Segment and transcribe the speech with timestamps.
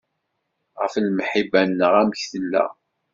[0.81, 2.65] Ɣef lemḥibba neɣ amek tella.